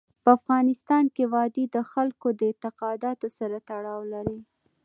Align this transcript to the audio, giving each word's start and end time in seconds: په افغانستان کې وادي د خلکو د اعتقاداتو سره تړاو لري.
په 0.23 0.29
افغانستان 0.37 1.03
کې 1.15 1.23
وادي 1.33 1.65
د 1.75 1.77
خلکو 1.91 2.27
د 2.39 2.41
اعتقاداتو 2.49 3.27
سره 3.37 3.57
تړاو 3.69 4.01
لري. 4.13 4.39